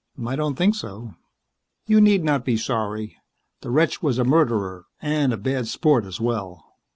"I 0.25 0.35
don't 0.35 0.55
think 0.55 0.73
so." 0.73 1.13
"You 1.85 2.01
need 2.01 2.23
not 2.23 2.43
be 2.43 2.57
sorry. 2.57 3.17
The 3.61 3.69
wretch 3.69 4.01
was 4.01 4.17
a 4.17 4.23
murderer 4.25 4.87
and 4.99 5.31
a 5.31 5.37
bad 5.37 5.67
sport 5.67 6.05
as 6.05 6.19
well. 6.19 6.65